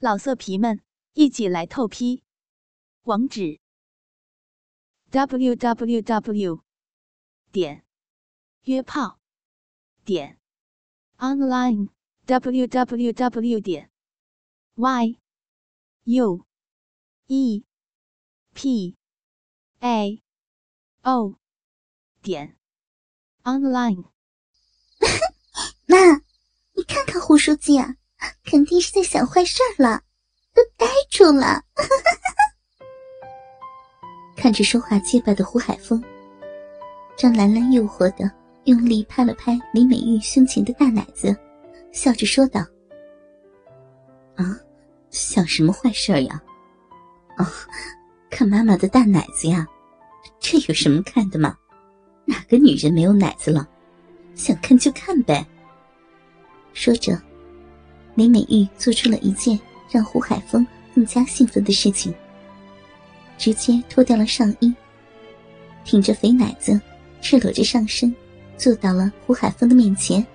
[0.00, 0.80] 老色皮们，
[1.14, 2.22] 一起来透批！
[3.02, 3.58] 网址
[5.10, 6.62] ：w w w
[7.50, 7.84] 点
[8.62, 9.18] 约炮
[10.04, 10.38] 点
[11.16, 11.88] online
[12.26, 13.90] w w w 点
[14.76, 15.18] y
[16.04, 16.46] u
[17.26, 17.64] e
[18.54, 18.96] p
[19.80, 20.22] a
[21.02, 21.40] o
[22.22, 22.56] 点
[23.42, 24.04] online。
[25.88, 26.22] 妈，
[26.74, 27.96] 你看看胡书记啊！
[28.44, 30.00] 肯定是在想坏事了，
[30.54, 31.62] 都呆住了。
[34.36, 36.02] 看着说话结巴的胡海峰，
[37.16, 38.30] 张兰兰诱惑的
[38.64, 41.36] 用力拍了拍李美玉胸前的大奶子，
[41.92, 42.64] 笑着说道
[44.36, 44.58] ：“啊，
[45.10, 46.40] 想什么坏事呀？
[47.36, 47.52] 啊，
[48.30, 49.66] 看妈妈的大奶子呀，
[50.40, 51.56] 这有什么看的嘛？
[52.24, 53.68] 哪个女人没有奶子了？
[54.34, 55.44] 想看就看呗。”
[56.72, 57.20] 说着。
[58.18, 59.56] 林美玉做出了一件
[59.88, 62.12] 让胡海峰更加兴奋的事情，
[63.38, 64.74] 直接脱掉了上衣，
[65.84, 66.80] 挺着肥奶子，
[67.22, 68.12] 赤裸着上身，
[68.56, 70.26] 坐到了胡海峰的面前。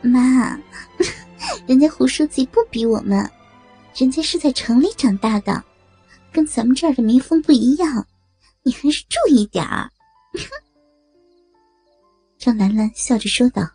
[0.00, 0.56] 妈，
[1.66, 3.28] 人家胡书记不比我们，
[3.96, 5.60] 人家是在城里长大的，
[6.30, 8.06] 跟咱们这儿的民风不一样，
[8.62, 9.90] 你还是注意点儿。
[12.38, 13.68] 张兰兰笑着说道。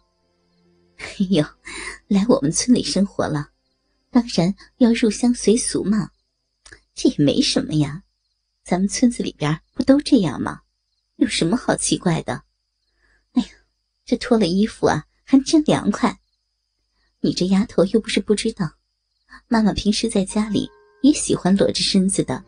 [1.20, 1.45] 哎呦，
[2.08, 3.52] 来我们村里生活了，
[4.09, 6.09] 当然要入乡随俗嘛。
[6.95, 8.04] 这也没什么呀，
[8.64, 10.62] 咱们村子里边不都这样吗？
[11.17, 12.44] 有什么好奇怪的？
[13.34, 13.50] 哎呀，
[14.06, 16.20] 这脱了衣服啊，还真凉快。
[17.22, 18.72] 你这丫头又不是不知道，
[19.48, 20.70] 妈妈平时在家里
[21.04, 22.44] 也喜欢裸着身子的。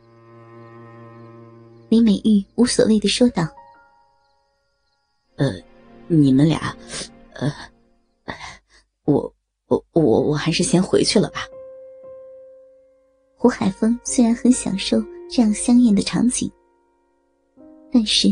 [1.89, 3.47] 李美玉无所谓的说道
[5.37, 5.53] ：“呃，
[6.07, 6.75] 你们俩，
[7.33, 7.53] 呃。”
[9.09, 9.33] 我
[9.67, 11.41] 我我我还是先回去了吧。
[13.35, 16.51] 胡海峰虽然很享受这样香艳的场景，
[17.91, 18.27] 但是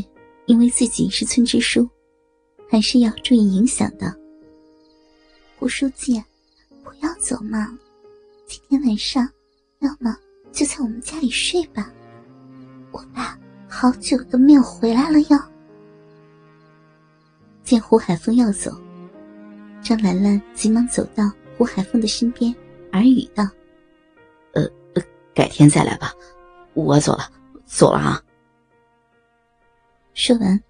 [0.46, 1.90] 因为自己是村支书，
[2.70, 4.16] 还是要注意影响的。
[5.58, 6.22] 胡书记，
[6.84, 7.76] 不要走嘛，
[8.46, 9.28] 今天晚上
[9.80, 10.16] 要么
[10.52, 11.92] 就在我们家里睡吧。
[12.92, 13.38] 我爸
[13.68, 15.44] 好久都没有回来了哟。
[17.64, 18.72] 见胡海峰要走。
[19.88, 22.54] 张兰兰急忙走到胡海峰的身边，
[22.92, 23.48] 耳语道
[24.54, 24.70] ：“呃，
[25.34, 26.14] 改天再来吧，
[26.74, 27.32] 我走了，
[27.66, 28.22] 走了啊。”
[30.14, 30.62] 说完，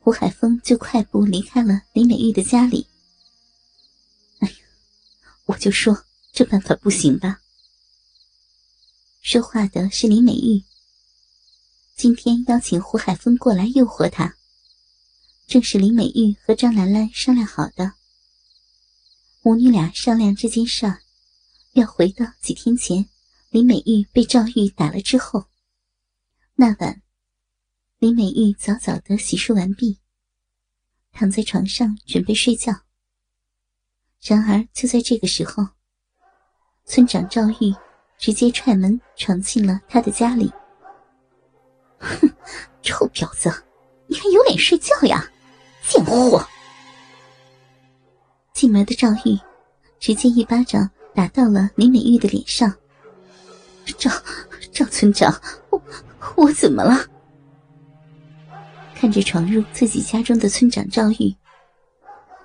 [0.00, 2.86] 胡海峰就快步离开了李美玉的家里。
[4.38, 4.54] 哎呀，
[5.44, 7.38] 我就说这办法不行吧。
[9.20, 10.64] 说话的是李美玉。
[11.94, 14.34] 今天邀请胡海峰过来诱惑他，
[15.46, 17.92] 正是李美玉和张兰兰商量好的。
[19.44, 21.00] 母女俩商量这件事儿，
[21.72, 23.08] 要回到几天前，
[23.50, 25.46] 林美玉被赵玉打了之后。
[26.54, 27.02] 那晚，
[27.98, 29.98] 林美玉早早的洗漱完毕，
[31.10, 32.72] 躺在床上准备睡觉。
[34.20, 35.66] 然而就在这个时候，
[36.84, 37.74] 村长赵玉
[38.16, 40.52] 直接踹门闯进了他的家里。
[41.98, 42.32] 哼，
[42.80, 43.50] 臭婊子，
[44.06, 45.28] 你还有脸睡觉呀？
[45.82, 46.46] 贱货！
[48.62, 49.36] 进门的赵玉，
[49.98, 52.72] 直接一巴掌打到了林美玉的脸上。
[53.98, 54.08] 赵
[54.70, 55.34] 赵村长，
[55.70, 55.82] 我
[56.36, 57.04] 我怎么了？
[58.94, 61.34] 看着闯入自己家中的村长赵玉，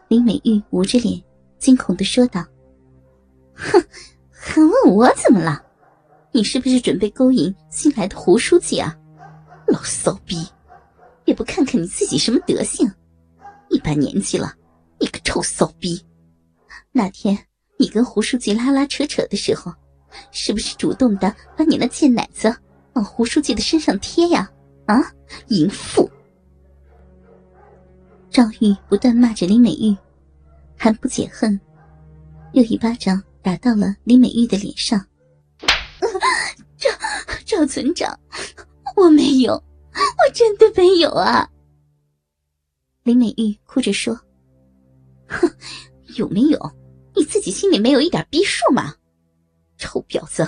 [0.07, 1.21] 林美玉捂着脸，
[1.59, 2.43] 惊恐的说道
[3.53, 3.79] ：“哼，
[4.31, 5.61] 还问我怎么了？
[6.31, 8.97] 你是不是准备勾引新来的胡书记啊？
[9.67, 10.43] 老骚逼，
[11.25, 12.91] 也不看看你自己什么德行，
[13.69, 14.55] 一把年纪了。”
[14.99, 16.03] 你个臭骚逼！
[16.97, 17.37] 那天
[17.77, 19.71] 你跟胡书记拉拉扯扯的时候，
[20.31, 22.51] 是不是主动的把你那贱奶子
[22.93, 24.49] 往胡书记的身上贴呀？
[24.87, 24.99] 啊，
[25.49, 26.09] 淫妇！
[28.31, 29.95] 赵玉不断骂着李美玉，
[30.75, 31.59] 还不解恨，
[32.53, 34.99] 又一巴掌打到了李美玉的脸上。
[36.77, 36.89] 赵
[37.45, 38.19] 赵村长，
[38.95, 41.47] 我没有，我真的没有啊！
[43.03, 44.19] 李美玉哭着说。
[45.27, 45.47] 哼，
[46.15, 46.71] 有没有？
[47.17, 48.93] 你自己心里没有一点逼数吗？
[49.77, 50.47] 臭婊子，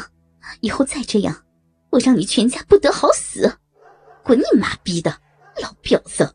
[0.61, 1.35] 以后再这样，
[1.89, 3.51] 我让你全家不得好死！
[4.23, 5.11] 滚你妈逼的，
[5.61, 6.31] 老婊子！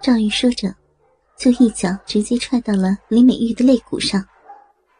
[0.00, 0.74] 赵玉说着，
[1.36, 4.24] 就一脚直接踹到了李美玉的肋骨上。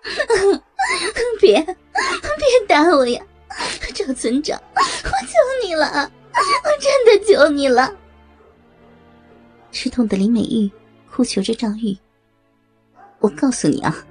[1.41, 3.23] 别，别打我呀！
[3.95, 4.81] 赵村长，我
[5.27, 7.97] 求你了，我真的求你了！
[9.73, 10.71] 吃痛的李美玉
[11.11, 11.97] 哭求着赵玉。
[13.21, 14.07] 我告诉你啊，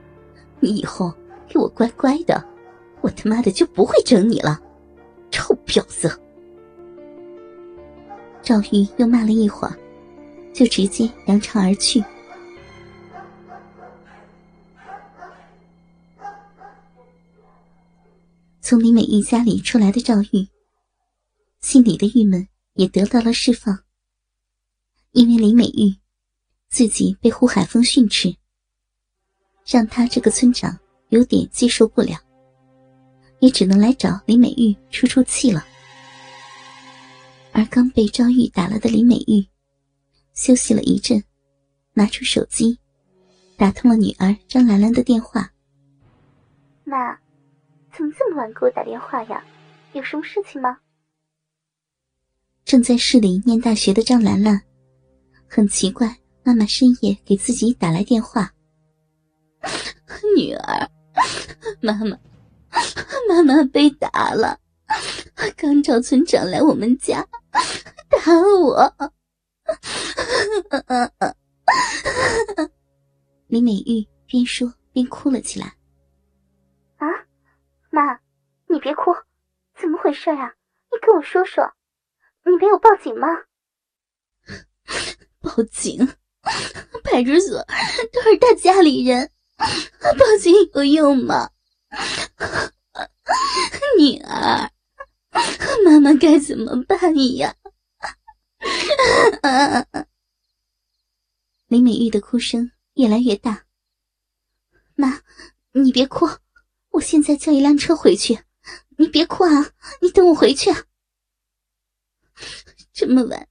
[0.59, 1.13] 你以后
[1.47, 2.43] 给我乖乖的，
[3.01, 4.59] 我他妈的就不会整你了，
[5.31, 6.19] 臭婊子！
[8.41, 9.77] 赵玉又骂了一会儿，
[10.53, 12.03] 就直接扬长而去。
[18.61, 20.47] 从李美玉家里出来的赵玉，
[21.61, 23.79] 心里的郁闷也得到了释放。
[25.11, 25.95] 因为李美玉
[26.69, 28.35] 自己被胡海峰训斥，
[29.67, 30.75] 让他这个村长
[31.09, 32.17] 有点接受不了，
[33.39, 35.65] 也只能来找李美玉出出气了。
[37.51, 39.45] 而刚被赵玉打了的李美玉，
[40.33, 41.21] 休息了一阵，
[41.93, 42.79] 拿出手机，
[43.57, 45.51] 打通了女儿张兰兰的电话。
[46.85, 47.13] 妈，
[47.91, 49.43] 怎么这么晚给我打电话呀？
[49.91, 50.77] 有什么事情吗？
[52.63, 54.61] 正在市里念大学的张兰兰，
[55.45, 58.49] 很奇怪，妈妈深夜给自己打来电话。
[60.35, 60.89] 女儿，
[61.81, 62.17] 妈妈，
[63.29, 64.59] 妈妈被打了。
[65.55, 67.25] 刚找村长来我们家
[68.09, 68.17] 打
[68.61, 68.93] 我，
[73.47, 75.67] 李美玉边说边哭了起来。
[76.97, 77.05] 啊，
[77.89, 78.19] 妈，
[78.67, 79.13] 你别哭，
[79.79, 80.53] 怎么回事啊？
[80.91, 81.69] 你跟我说说，
[82.45, 83.27] 你没有报警吗？
[85.41, 86.07] 报警？
[87.03, 87.61] 派出所
[88.13, 89.29] 都是他家里人，
[90.17, 91.49] 报警有用吗？
[93.99, 94.71] 女儿。
[95.85, 96.97] 妈妈该怎么办
[97.37, 97.55] 呀？
[101.67, 103.65] 林美玉的哭声越来越大。
[104.95, 105.21] 妈，
[105.73, 106.27] 你别哭，
[106.89, 108.39] 我现在叫一辆车回去。
[108.97, 109.71] 你别哭啊，
[110.01, 110.71] 你等我回去。
[112.93, 113.47] 这么晚，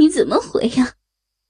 [0.00, 0.94] 你怎么回呀？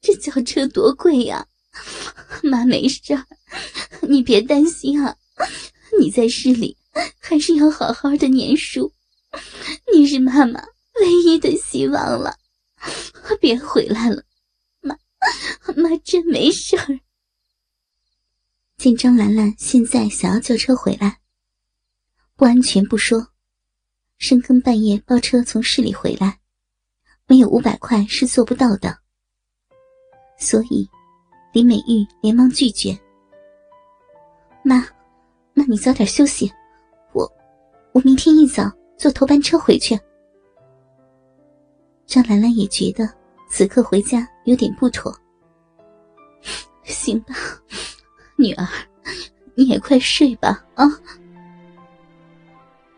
[0.01, 1.47] 这轿车多贵呀！
[2.43, 3.27] 妈没事儿，
[4.09, 5.17] 你别担心啊。
[6.01, 6.77] 你在市里
[7.19, 8.93] 还是要好好的念书。
[9.93, 10.63] 你是妈妈
[11.01, 12.37] 唯一的希望了，
[13.41, 14.23] 别回来了，
[14.81, 14.97] 妈，
[15.77, 17.01] 妈真没事儿。
[18.77, 21.21] 见张兰兰现在想要叫车回来，
[22.37, 23.29] 不安全不说，
[24.19, 26.39] 深更半夜包车从市里回来，
[27.27, 28.99] 没有五百块是做不到的。
[30.39, 30.89] 所以，
[31.53, 32.99] 李美玉连忙拒绝。
[34.63, 34.85] 妈，
[35.55, 36.53] 那你早点休息，
[37.13, 37.31] 我，
[37.93, 38.71] 我明天一早。
[38.99, 39.97] 坐头班车回去。
[42.05, 43.09] 张兰兰也觉得
[43.49, 45.17] 此刻回家有点不妥。
[46.83, 47.33] 行吧，
[48.35, 48.67] 女儿，
[49.55, 50.85] 你也快睡吧啊！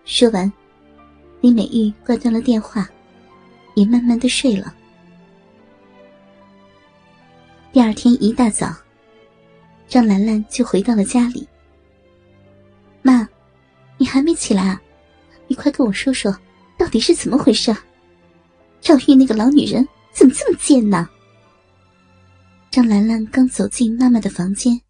[0.07, 0.51] 说完，
[1.43, 2.89] 李美玉挂断了电话，
[3.75, 4.75] 也慢慢的睡了。
[7.73, 8.75] 第二天一大早，
[9.87, 11.47] 张兰兰就回到了家里。
[13.01, 13.29] 妈，
[13.97, 14.83] 你还没起来啊？
[15.47, 16.37] 你快跟我说说，
[16.77, 17.73] 到底是怎么回事？
[18.81, 21.09] 赵玉那个老女人怎么这么贱呢？
[22.73, 24.81] 张兰兰刚走进妈妈的房间，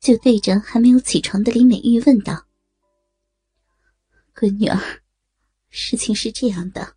[0.00, 2.46] 就对着还没有起床的李美玉问道
[4.34, 4.80] ：“闺女儿，
[5.70, 6.94] 事情是这样的，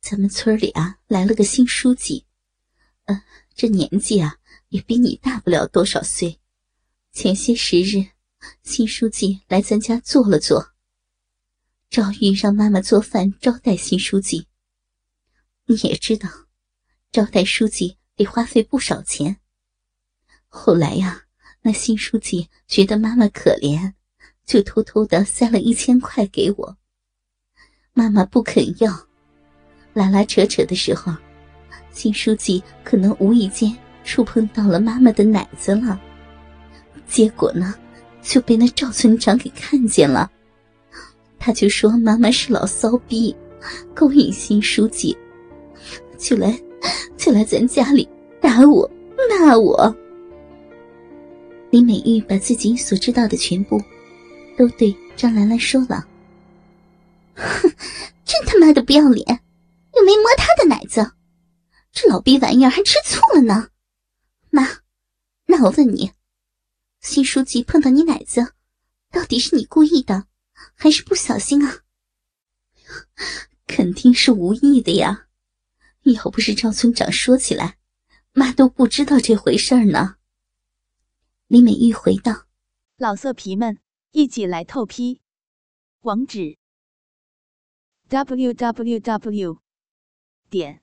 [0.00, 2.24] 咱们村里啊来了个新书记，
[3.04, 3.22] 呃，
[3.54, 4.36] 这年纪啊
[4.68, 6.38] 也比你大不了多少岁。
[7.12, 8.06] 前些时日，
[8.62, 10.72] 新书记来咱家坐了坐。”
[11.90, 14.46] 赵玉让妈妈做饭招待新书记。
[15.66, 16.28] 你也知道，
[17.12, 19.36] 招待书记得花费不少钱。
[20.48, 21.24] 后来呀，
[21.60, 23.92] 那新书记觉得妈妈可怜，
[24.46, 26.78] 就偷偷的塞了一千块给我。
[27.92, 29.06] 妈妈不肯要，
[29.92, 31.12] 拉拉扯扯的时候，
[31.92, 33.72] 新书记可能无意间
[34.04, 36.00] 触碰到了妈妈的奶子了，
[37.06, 37.74] 结果呢，
[38.22, 40.30] 就被那赵村长给看见了。
[41.38, 43.34] 他就说妈妈是老骚逼，
[43.94, 45.16] 勾引新书记，
[46.18, 46.58] 就来
[47.16, 48.08] 就来咱家里
[48.40, 48.90] 打我
[49.38, 49.94] 骂我。
[51.70, 53.80] 李美玉把自己所知道的全部
[54.56, 56.06] 都对张兰兰说了。
[57.34, 57.70] 哼，
[58.24, 59.40] 真他妈的不要脸，
[61.92, 63.70] 这老逼玩意儿还吃醋了呢。
[64.50, 64.82] 妈，
[65.46, 66.12] 那我问你，
[67.00, 68.54] 新书记碰到你奶子，
[69.10, 70.26] 到底是你故意的？
[70.74, 71.82] 还是不小心啊！
[73.66, 75.28] 肯定是无意的呀！
[76.02, 77.78] 要不是赵村长说起来，
[78.32, 80.16] 妈都不知道这回事呢。
[81.46, 82.46] 李美玉回道
[82.96, 83.78] ：“老色皮们，
[84.12, 85.20] 一起来透批！
[86.00, 86.58] 网址
[88.08, 89.58] ：w w w
[90.48, 90.82] 点